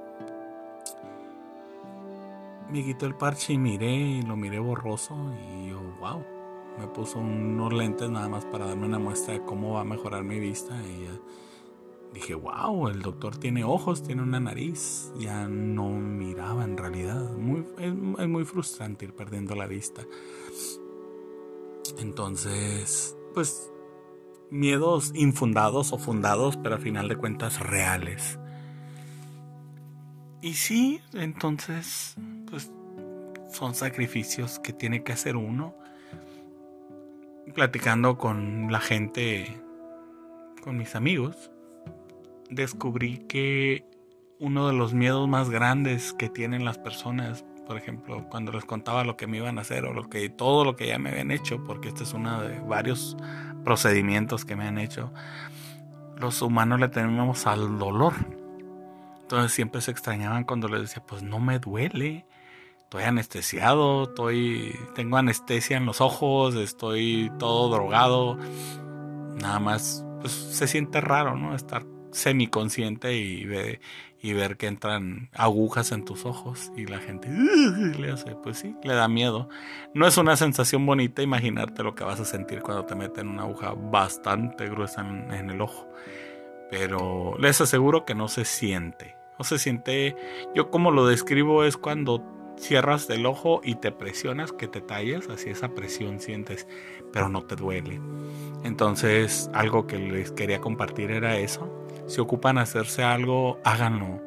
Me 2.71 2.85
quitó 2.85 3.07
el 3.07 3.15
parche 3.15 3.55
y 3.55 3.59
miré, 3.59 3.95
y 3.95 4.23
lo 4.23 4.37
miré 4.37 4.59
borroso 4.59 5.17
y 5.57 5.71
yo, 5.71 5.81
wow 6.01 6.23
me 6.79 6.87
puso 6.89 7.19
unos 7.19 7.73
lentes 7.73 8.11
nada 8.11 8.29
más 8.29 8.45
para 8.45 8.67
darme 8.67 8.87
una 8.87 8.99
muestra 8.99 9.35
de 9.35 9.45
cómo 9.45 9.75
va 9.75 9.83
a 9.83 9.85
mejorar 9.85 10.25
mi 10.25 10.39
vista 10.39 10.75
y 10.83 11.09
dije, 12.13 12.35
wow, 12.35 12.89
el 12.89 13.03
doctor 13.03 13.37
tiene 13.37 13.65
ojos, 13.65 14.03
tiene 14.03 14.23
una 14.23 14.41
nariz, 14.41 15.13
ya 15.19 15.49
no 15.49 15.91
miraba 15.91 16.65
en 16.65 16.77
realidad, 16.77 17.33
muy, 17.33 17.65
es, 17.79 18.29
muy 18.29 18.45
frustrante 18.45 19.05
ir 19.05 19.15
perdiendo 19.15 19.55
la 19.55 19.67
vista. 19.67 20.03
Entonces, 21.99 23.17
pues 23.35 23.73
miedos 24.55 25.11
infundados 25.17 25.93
o 25.93 25.99
fundados, 25.99 26.57
pero 26.57 26.77
a 26.77 26.79
final 26.79 27.09
de 27.09 27.17
cuentas 27.17 27.59
reales. 27.59 28.39
Y 30.41 30.55
sí, 30.55 31.01
entonces, 31.13 32.15
pues 32.49 32.71
son 33.53 33.75
sacrificios 33.75 34.61
que 34.61 34.73
tiene 34.73 35.03
que 35.03 35.13
hacer 35.13 35.37
uno 35.37 35.75
platicando 37.55 38.17
con 38.17 38.71
la 38.71 38.81
gente, 38.81 39.61
con 40.63 40.77
mis 40.77 40.95
amigos, 40.95 41.51
descubrí 42.49 43.19
que 43.29 43.85
uno 44.39 44.69
de 44.69 44.75
los 44.75 44.95
miedos 44.95 45.29
más 45.29 45.51
grandes 45.51 46.13
que 46.13 46.29
tienen 46.29 46.65
las 46.65 46.79
personas, 46.79 47.45
por 47.67 47.77
ejemplo, 47.77 48.27
cuando 48.31 48.53
les 48.53 48.65
contaba 48.65 49.05
lo 49.05 49.17
que 49.17 49.27
me 49.27 49.39
iban 49.39 49.59
a 49.59 49.63
hacer 49.63 49.85
o 49.85 49.93
lo 49.93 50.09
que 50.09 50.29
todo 50.29 50.65
lo 50.65 50.77
que 50.77 50.87
ya 50.87 50.99
me 50.99 51.11
habían 51.11 51.31
hecho, 51.33 51.63
porque 51.65 51.89
este 51.89 52.05
es 52.05 52.13
uno 52.13 52.43
de 52.43 52.61
varios 52.61 53.17
procedimientos 53.65 54.45
que 54.45 54.57
me 54.57 54.67
han 54.67 54.79
hecho, 54.79 55.13
los 56.17 56.43
humanos 56.43 56.81
le 56.81 56.89
tenemos 56.89 57.47
al 57.47 57.79
dolor. 57.79 58.13
Entonces 59.23 59.53
siempre 59.53 59.81
se 59.81 59.91
extrañaban 59.91 60.45
cuando 60.45 60.69
les 60.69 60.83
decía, 60.83 61.03
pues 61.07 61.23
no 61.23 61.41
me 61.41 61.59
duele 61.59 62.27
estoy 62.95 63.09
anestesiado, 63.09 64.05
estoy, 64.05 64.79
tengo 64.95 65.17
anestesia 65.17 65.77
en 65.77 65.85
los 65.85 66.01
ojos, 66.01 66.55
estoy 66.55 67.33
todo 67.41 67.69
drogado. 67.75 68.39
Nada 69.35 69.59
más, 69.59 70.07
pues 70.21 70.33
se 70.33 70.69
siente 70.69 71.01
raro, 71.01 71.37
¿no? 71.37 71.57
Estar 71.57 71.85
semiconsciente 72.15 73.15
y, 73.15 73.45
ve, 73.45 73.81
y 74.23 74.33
ver 74.33 74.57
que 74.57 74.67
entran 74.67 75.29
agujas 75.35 75.93
en 75.93 76.05
tus 76.05 76.25
ojos 76.25 76.73
y 76.77 76.87
la 76.87 76.99
gente 76.99 77.29
le 77.99 78.11
hace, 78.11 78.37
pues 78.37 78.59
sí, 78.59 78.75
le 78.83 78.95
da 78.95 79.09
miedo. 79.09 79.49
No 79.93 80.07
es 80.07 80.17
una 80.17 80.37
sensación 80.37 80.87
bonita 80.87 81.23
imaginarte 81.23 81.83
lo 81.83 81.95
que 81.95 82.05
vas 82.05 82.21
a 82.21 82.25
sentir 82.25 82.61
cuando 82.61 82.85
te 82.85 82.95
meten 82.95 83.29
una 83.29 83.43
aguja 83.43 83.75
bastante 83.75 84.69
gruesa 84.69 85.03
en, 85.03 85.33
en 85.33 85.51
el 85.51 85.61
ojo. 85.61 85.89
Pero 86.71 87.37
les 87.39 87.61
aseguro 87.61 88.05
que 88.05 88.15
no 88.15 88.29
se 88.29 88.45
siente. 88.45 89.17
No 89.39 89.45
se 89.45 89.59
siente, 89.59 90.17
yo 90.55 90.71
como 90.71 90.93
lo 90.93 91.07
describo 91.07 91.65
es 91.65 91.77
cuando 91.77 92.23
cierras 92.57 93.11
el 93.11 93.27
ojo 93.27 93.61
y 93.65 93.75
te 93.77 93.93
presionas 93.93 94.53
que 94.53 94.69
te 94.69 94.81
talles, 94.81 95.29
así 95.29 95.51
esa 95.51 95.75
presión 95.75 96.21
sientes, 96.21 96.67
pero 97.13 97.29
no 97.29 97.43
te 97.43 97.57
duele. 97.57 98.01
Entonces, 98.63 99.51
algo 99.53 99.87
que 99.87 99.99
les 99.99 100.33
quería 100.33 100.61
compartir 100.61 101.11
era 101.11 101.37
eso. 101.37 101.84
Si 102.07 102.21
ocupan 102.21 102.59
hacerse 102.59 103.03
algo, 103.03 103.59
háganlo. 103.65 104.21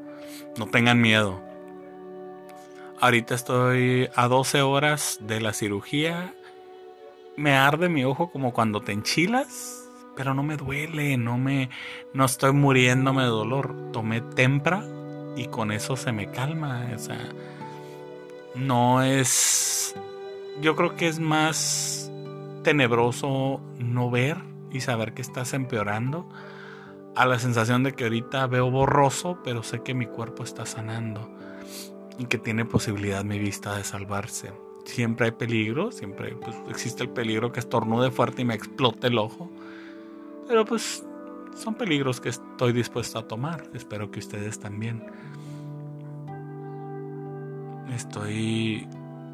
No 0.58 0.68
tengan 0.68 1.00
miedo. 1.00 1.42
Ahorita 3.00 3.36
estoy 3.36 4.10
a 4.16 4.28
12 4.28 4.62
horas 4.62 5.20
de 5.22 5.40
la 5.40 5.54
cirugía. 5.54 6.34
Me 7.36 7.56
arde 7.56 7.90
mi 7.90 8.04
ojo 8.04 8.32
como 8.32 8.54
cuando 8.54 8.82
te 8.82 8.92
enchilas, 8.92 9.88
pero 10.16 10.34
no 10.34 10.42
me 10.42 10.58
duele, 10.58 11.18
no 11.18 11.38
me 11.38 11.70
no 12.14 12.26
estoy 12.26 12.54
muriéndome 12.54 13.22
de 13.22 13.30
dolor. 13.30 13.92
Tomé 13.94 14.22
tempra 14.22 14.84
y 15.36 15.46
con 15.46 15.72
eso 15.72 15.96
se 15.96 16.12
me 16.12 16.32
calma, 16.32 16.88
o 16.96 17.00
sea, 17.00 17.30
no 18.56 19.04
es... 19.04 19.96
Yo 20.60 20.76
creo 20.76 20.96
que 20.96 21.08
es 21.08 21.20
más 21.20 22.12
tenebroso 22.64 23.62
no 23.78 24.10
ver 24.10 24.38
y 24.72 24.82
saber 24.82 25.14
que 25.14 25.22
estás 25.22 25.54
empeorando 25.54 26.28
a 27.18 27.26
la 27.26 27.40
sensación 27.40 27.82
de 27.82 27.94
que 27.94 28.04
ahorita 28.04 28.46
veo 28.46 28.70
borroso, 28.70 29.40
pero 29.44 29.64
sé 29.64 29.82
que 29.82 29.96
mi 29.96 30.06
cuerpo 30.06 30.44
está 30.44 30.68
sanando 30.68 31.28
y 32.20 32.26
que 32.26 32.38
tiene 32.38 32.64
posibilidad 32.64 33.24
mi 33.24 33.40
vista 33.40 33.76
de 33.76 33.84
salvarse. 33.84 34.54
Siempre 34.86 35.26
hay 35.26 35.32
peligro, 35.32 35.92
siempre 35.92 36.36
pues, 36.36 36.56
existe 36.70 37.02
el 37.02 37.10
peligro 37.10 37.52
que 37.52 37.60
estornude 37.60 38.12
fuerte 38.12 38.44
y 38.44 38.46
me 38.46 38.54
explote 38.54 39.08
el 39.08 39.18
ojo. 39.18 39.50
Pero 40.48 40.64
pues 40.64 41.04
son 41.56 41.74
peligros 41.74 42.22
que 42.22 42.30
estoy 42.30 42.72
dispuesto 42.72 43.18
a 43.18 43.28
tomar. 43.28 43.64
Espero 43.74 44.12
que 44.12 44.20
ustedes 44.20 44.60
también. 44.60 45.04
Estoy 47.96 48.88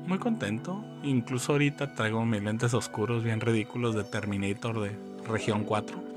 muy 0.08 0.20
contento. 0.20 0.82
Incluso 1.04 1.52
ahorita 1.52 1.96
traigo 1.96 2.26
mis 2.26 2.42
lentes 2.42 2.74
oscuros 2.74 3.26
bien 3.26 3.42
ridículos 3.42 3.94
de 3.94 4.06
Terminator 4.06 4.80
de 4.80 4.98
región 5.28 5.66
4. 5.66 6.13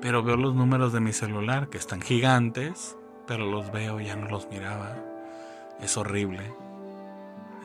Pero 0.00 0.22
veo 0.22 0.36
los 0.36 0.54
números 0.54 0.92
de 0.92 1.00
mi 1.00 1.12
celular 1.12 1.68
que 1.68 1.78
están 1.78 2.00
gigantes, 2.00 2.96
pero 3.26 3.44
los 3.46 3.70
veo, 3.70 4.00
ya 4.00 4.16
no 4.16 4.28
los 4.28 4.48
miraba. 4.48 4.96
Es 5.80 5.96
horrible. 5.96 6.52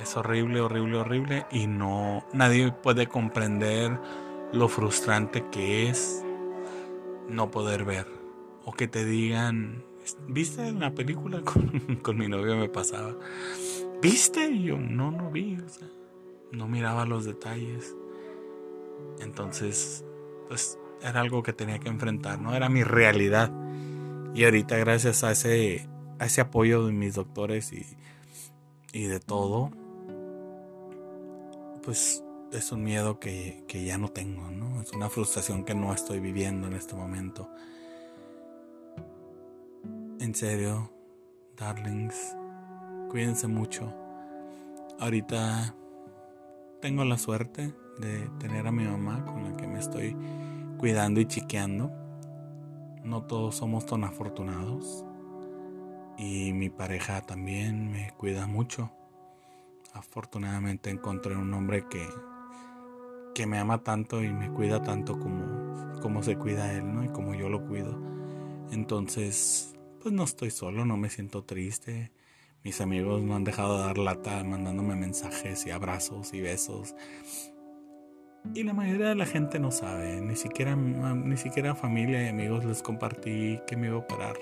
Es 0.02 0.18
horrible, 0.18 0.60
horrible, 0.60 0.98
horrible 0.98 1.46
y 1.52 1.68
no 1.68 2.26
nadie 2.34 2.72
puede 2.72 3.08
comprender 3.08 3.98
lo 4.52 4.68
frustrante 4.68 5.46
que 5.50 5.90
es 5.90 6.24
no 7.30 7.50
poder 7.50 7.86
ver 7.86 8.08
o 8.66 8.74
que 8.74 8.88
te 8.88 9.06
digan, 9.06 9.84
¿viste 10.28 10.68
en 10.68 10.80
la 10.80 10.94
película 10.94 11.42
con, 12.02 12.18
mi 12.18 12.28
novio 12.28 12.58
me 12.58 12.68
pasaba? 12.68 13.16
¿Viste? 14.02 14.50
Y 14.50 14.64
yo 14.64 14.78
no, 14.78 15.12
no 15.12 15.32
vi, 15.32 15.58
no 16.52 16.68
miraba 16.68 17.06
los 17.06 17.26
detalles. 17.26 17.96
Entonces, 19.20 20.04
pues 20.48 20.78
era 21.02 21.22
algo 21.22 21.44
que 21.44 21.54
tenía 21.54 21.80
que 21.80 21.90
enfrentar, 21.90 22.40
no 22.40 22.56
era 22.56 22.70
mi 22.70 22.84
realidad. 22.84 23.52
Y 24.34 24.44
ahorita 24.44 24.78
gracias 24.78 25.24
a 25.24 25.32
ese, 25.32 25.88
a 26.20 26.26
ese 26.26 26.42
apoyo 26.42 26.86
de 26.86 26.92
mis 26.92 27.16
doctores 27.16 27.72
y, 27.72 27.86
y 28.92 29.06
de 29.06 29.20
todo, 29.20 29.72
pues 31.84 32.24
es 32.52 32.72
un 32.72 32.84
miedo 32.84 33.20
que, 33.20 33.64
que, 33.68 33.84
ya 33.84 33.98
no 33.98 34.10
tengo, 34.10 34.50
¿no? 34.50 34.82
Es 34.82 34.92
una 34.94 35.10
frustración 35.10 35.64
que 35.64 35.76
no 35.76 35.94
estoy 35.94 36.20
viviendo 36.20 36.68
en 36.68 36.74
este 36.74 36.96
momento. 36.96 37.50
En 40.20 40.34
serio, 40.34 40.92
darlings, 41.58 42.36
cuídense 43.10 43.48
mucho. 43.48 43.94
Ahorita 45.00 45.76
tengo 46.82 47.04
la 47.04 47.18
suerte 47.18 47.74
de 48.00 48.30
tener 48.40 48.68
a 48.68 48.72
mi 48.72 48.86
mamá 48.86 49.26
con 49.26 49.44
la 49.44 49.58
que 49.58 49.68
me 49.68 49.80
estoy 49.80 50.16
cuidando 50.78 51.20
y 51.20 51.26
chiqueando. 51.26 51.92
No 53.04 53.24
todos 53.24 53.56
somos 53.56 53.86
tan 53.86 54.04
afortunados. 54.04 55.06
Y 56.18 56.54
mi 56.54 56.70
pareja 56.70 57.22
también 57.22 57.92
me 57.92 58.12
cuida 58.18 58.48
mucho. 58.48 58.92
Afortunadamente 59.94 60.90
encontré 60.90 61.36
un 61.36 61.54
hombre 61.54 61.86
que, 61.90 62.08
que 63.34 63.46
me 63.46 63.58
ama 63.58 63.84
tanto 63.84 64.24
y 64.24 64.32
me 64.32 64.50
cuida 64.52 64.82
tanto 64.82 65.20
como, 65.20 66.00
como 66.02 66.24
se 66.24 66.38
cuida 66.38 66.74
él, 66.74 66.94
¿no? 66.94 67.04
Y 67.04 67.10
como 67.10 67.34
yo 67.34 67.50
lo 67.50 67.66
cuido. 67.66 68.00
Entonces, 68.72 69.76
pues 70.02 70.14
no 70.14 70.24
estoy 70.24 70.52
solo, 70.52 70.86
no 70.86 70.98
me 70.98 71.10
siento 71.10 71.44
triste. 71.44 72.12
Mis 72.64 72.82
amigos 72.82 73.22
no 73.24 73.36
han 73.36 73.44
dejado 73.44 73.78
de 73.78 73.84
dar 73.84 73.98
lata 73.98 74.44
mandándome 74.44 74.96
mensajes 74.96 75.66
y 75.68 75.72
abrazos 75.72 76.34
y 76.34 76.42
besos. 76.42 76.96
Y 78.54 78.64
la 78.64 78.74
mayoría 78.74 79.10
de 79.10 79.16
la 79.16 79.26
gente 79.26 79.60
no 79.60 79.72
sabe, 79.72 80.22
ni 80.22 80.36
siquiera, 80.36 80.76
ni 80.76 81.38
siquiera 81.38 81.76
familia 81.76 82.24
y 82.24 82.30
amigos 82.30 82.64
les 82.64 82.82
compartí 82.82 83.60
que 83.68 83.76
me 83.76 83.88
iba 83.88 83.96
a 83.96 84.00
operar. 84.00 84.36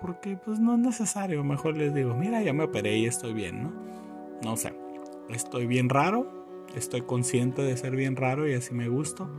Porque 0.00 0.36
pues 0.36 0.58
no 0.58 0.74
es 0.74 0.80
necesario, 0.80 1.44
mejor 1.44 1.76
les 1.76 1.94
digo, 1.94 2.14
mira, 2.14 2.42
ya 2.42 2.52
me 2.52 2.64
operé 2.64 2.96
y 2.98 3.06
estoy 3.06 3.32
bien, 3.32 3.62
¿no? 3.62 3.72
No 4.42 4.56
sé, 4.56 4.74
estoy 5.30 5.66
bien 5.66 5.88
raro, 5.88 6.26
estoy 6.74 7.02
consciente 7.02 7.62
de 7.62 7.76
ser 7.76 7.94
bien 7.94 8.16
raro 8.16 8.48
y 8.48 8.54
así 8.54 8.74
me 8.74 8.88
gusto. 8.88 9.30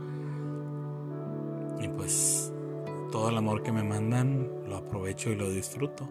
Y 1.80 1.88
pues 1.88 2.52
todo 3.12 3.28
el 3.28 3.36
amor 3.36 3.62
que 3.62 3.72
me 3.72 3.82
mandan 3.82 4.48
lo 4.66 4.76
aprovecho 4.76 5.30
y 5.30 5.36
lo 5.36 5.50
disfruto. 5.50 6.08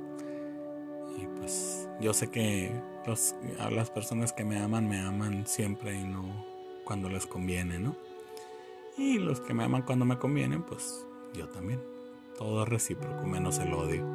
Y 1.17 1.25
pues 1.39 1.89
yo 1.99 2.13
sé 2.13 2.29
que 2.29 2.71
los, 3.07 3.35
las 3.71 3.89
personas 3.89 4.33
que 4.33 4.45
me 4.45 4.59
aman 4.59 4.87
me 4.87 4.99
aman 4.99 5.47
siempre 5.47 5.99
y 5.99 6.03
no 6.03 6.54
cuando 6.85 7.09
les 7.09 7.25
conviene, 7.25 7.79
¿no? 7.79 7.95
Y 8.97 9.19
los 9.19 9.41
que 9.41 9.53
me 9.53 9.65
aman 9.65 9.81
cuando 9.81 10.05
me 10.05 10.17
conviene, 10.17 10.59
pues 10.59 11.05
yo 11.33 11.49
también. 11.49 11.81
Todo 12.37 12.63
es 12.63 12.69
recíproco, 12.69 13.25
menos 13.25 13.59
el 13.59 13.73
odio. 13.73 14.05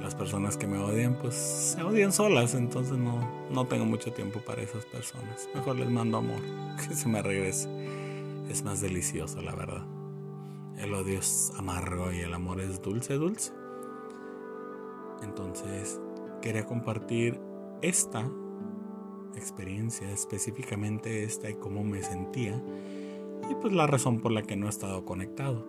Las 0.00 0.14
personas 0.14 0.56
que 0.56 0.66
me 0.66 0.78
odian, 0.78 1.18
pues 1.18 1.34
se 1.34 1.82
odian 1.82 2.12
solas, 2.12 2.54
entonces 2.54 2.96
no, 2.96 3.48
no 3.50 3.66
tengo 3.66 3.84
mucho 3.84 4.12
tiempo 4.12 4.40
para 4.40 4.62
esas 4.62 4.86
personas. 4.86 5.48
Mejor 5.54 5.76
les 5.76 5.90
mando 5.90 6.18
amor, 6.18 6.40
que 6.88 6.94
se 6.94 7.08
me 7.08 7.20
regrese. 7.20 7.68
Es 8.48 8.62
más 8.62 8.80
delicioso, 8.80 9.42
la 9.42 9.54
verdad. 9.54 9.84
El 10.78 10.94
odio 10.94 11.18
es 11.18 11.52
amargo 11.58 12.12
y 12.12 12.20
el 12.20 12.32
amor 12.32 12.60
es 12.60 12.80
dulce, 12.80 13.14
dulce. 13.14 13.52
Entonces, 15.22 16.00
quería 16.40 16.64
compartir 16.64 17.40
esta 17.82 18.24
experiencia, 19.36 20.10
específicamente 20.10 21.24
esta 21.24 21.50
y 21.50 21.54
cómo 21.54 21.84
me 21.84 22.02
sentía, 22.02 22.62
y 23.50 23.54
pues 23.54 23.72
la 23.72 23.86
razón 23.86 24.20
por 24.20 24.32
la 24.32 24.42
que 24.42 24.56
no 24.56 24.66
he 24.66 24.70
estado 24.70 25.04
conectado. 25.04 25.64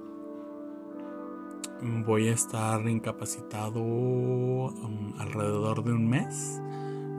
Voy 1.82 2.28
a 2.28 2.34
estar 2.34 2.86
incapacitado 2.90 3.80
um, 3.80 5.14
alrededor 5.18 5.84
de 5.84 5.94
un 5.94 6.10
mes. 6.10 6.60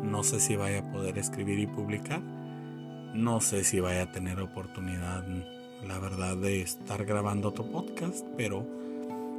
No 0.03 0.23
sé 0.23 0.39
si 0.39 0.55
vaya 0.55 0.81
a 0.81 0.93
poder 0.93 1.17
escribir 1.17 1.59
y 1.59 1.67
publicar. 1.67 2.21
No 3.15 3.41
sé 3.41 3.65
si 3.65 3.81
vaya 3.81 4.03
a 4.03 4.13
tener 4.13 4.39
oportunidad, 4.41 5.25
la 5.87 5.99
verdad, 5.99 6.37
de 6.37 6.61
estar 6.61 7.07
grabando 7.07 7.49
otro 7.49 7.65
podcast, 7.65 8.27
pero 8.37 8.67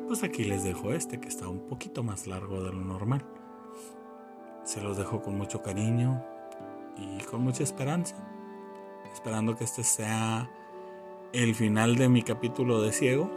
pues 0.07 0.23
aquí 0.23 0.43
les 0.43 0.63
dejo 0.63 0.91
este 0.91 1.19
que 1.19 1.27
está 1.27 1.47
un 1.47 1.67
poquito 1.67 2.01
más 2.03 2.25
largo 2.25 2.63
de 2.63 2.73
lo 2.73 2.81
normal. 2.81 3.23
Se 4.65 4.81
los 4.81 4.97
dejo 4.97 5.21
con 5.21 5.37
mucho 5.37 5.61
cariño, 5.61 6.23
y 7.01 7.23
con 7.23 7.41
mucha 7.41 7.63
esperanza, 7.63 8.15
esperando 9.13 9.55
que 9.55 9.63
este 9.63 9.83
sea 9.83 10.49
el 11.33 11.55
final 11.55 11.95
de 11.95 12.09
mi 12.09 12.21
capítulo 12.21 12.81
de 12.81 12.91
ciego 12.91 13.29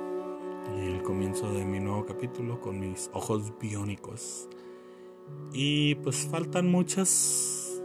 y 0.76 0.86
el 0.86 1.02
comienzo 1.02 1.52
de 1.52 1.64
mi 1.64 1.80
nuevo 1.80 2.04
capítulo 2.06 2.60
con 2.60 2.80
mis 2.80 3.10
ojos 3.12 3.52
biónicos. 3.58 4.48
Y 5.52 5.94
pues 5.96 6.26
faltan 6.26 6.70
muchos 6.70 7.80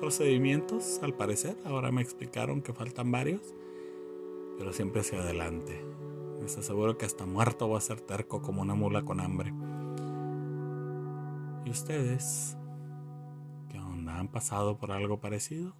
procedimientos 0.00 1.00
al 1.02 1.14
parecer, 1.14 1.56
ahora 1.64 1.90
me 1.90 2.02
explicaron 2.02 2.60
que 2.60 2.72
faltan 2.72 3.10
varios, 3.10 3.42
pero 4.58 4.72
siempre 4.72 5.00
hacia 5.00 5.20
adelante. 5.20 5.84
Les 6.40 6.58
aseguro 6.58 6.98
que 6.98 7.06
hasta 7.06 7.24
muerto 7.26 7.66
voy 7.66 7.78
a 7.78 7.80
ser 7.80 8.00
terco 8.00 8.42
como 8.42 8.62
una 8.62 8.74
mula 8.74 9.04
con 9.04 9.20
hambre. 9.20 9.54
¿Y 11.64 11.70
ustedes? 11.70 12.56
Han 14.16 14.28
pasado 14.28 14.78
por 14.78 14.92
algo 14.92 15.20
parecido. 15.20 15.74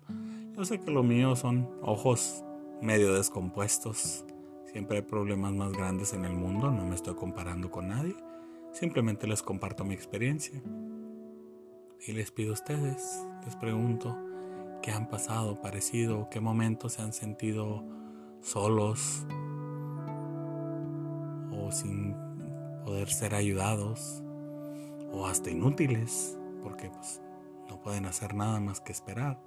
Yo 0.57 0.65
sé 0.65 0.81
que 0.81 0.91
lo 0.91 1.03
mío 1.03 1.37
son 1.37 1.69
ojos 1.83 2.45
medio 2.81 3.15
descompuestos. 3.15 4.25
Siempre 4.73 4.99
hay 4.99 5.03
problemas 5.03 5.53
más 5.53 5.73
grandes 5.73 6.13
en 6.13 6.25
el 6.25 6.35
mundo, 6.35 6.71
no 6.71 6.85
me 6.85 6.95
estoy 6.95 7.15
comparando 7.15 7.71
con 7.71 7.89
nadie. 7.89 8.15
Simplemente 8.73 9.27
les 9.27 9.43
comparto 9.43 9.85
mi 9.85 9.95
experiencia. 9.95 10.63
Y 12.07 12.13
les 12.13 12.31
pido 12.31 12.51
a 12.51 12.55
ustedes, 12.55 13.27
les 13.45 13.57
pregunto, 13.57 14.17
¿qué 14.83 14.93
han 14.93 15.09
pasado 15.09 15.61
parecido? 15.61 16.29
¿Qué 16.31 16.41
momentos 16.41 16.95
se 16.95 17.03
han 17.03 17.13
sentido 17.13 17.85
solos 18.43 19.27
o 21.51 21.73
sin 21.73 22.15
poder 22.85 23.09
ser 23.09 23.35
ayudados 23.35 24.23
o 25.11 25.27
hasta 25.27 25.51
inútiles? 25.51 26.39
Porque 26.63 26.91
pues 26.91 27.23
no 27.69 27.81
pueden 27.81 28.07
hacer 28.07 28.35
nada 28.35 28.61
más 28.61 28.81
que 28.81 28.93
esperar. 28.93 29.41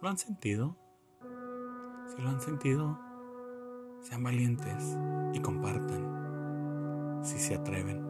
¿Lo 0.00 0.08
han 0.08 0.18
sentido? 0.18 0.76
Si 2.08 2.20
lo 2.20 2.28
han 2.28 2.40
sentido, 2.40 2.98
sean 4.00 4.22
valientes 4.22 4.96
y 5.32 5.40
compartan 5.40 7.20
si 7.22 7.38
se 7.38 7.54
atreven. 7.54 8.02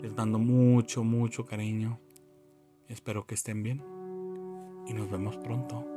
Les 0.00 0.16
mando 0.16 0.38
mucho, 0.38 1.04
mucho 1.04 1.44
cariño. 1.44 2.00
Espero 2.88 3.26
que 3.26 3.34
estén 3.34 3.62
bien 3.62 3.82
y 4.86 4.94
nos 4.94 5.10
vemos 5.10 5.36
pronto. 5.36 5.91